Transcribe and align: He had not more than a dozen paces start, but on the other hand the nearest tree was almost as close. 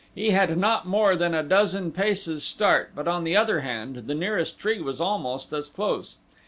He 0.15 0.31
had 0.31 0.57
not 0.57 0.87
more 0.87 1.15
than 1.15 1.35
a 1.35 1.43
dozen 1.43 1.91
paces 1.91 2.43
start, 2.43 2.89
but 2.95 3.07
on 3.07 3.23
the 3.23 3.37
other 3.37 3.59
hand 3.59 4.07
the 4.07 4.15
nearest 4.15 4.57
tree 4.57 4.81
was 4.81 4.99
almost 4.99 5.53
as 5.53 5.69
close. 5.69 6.17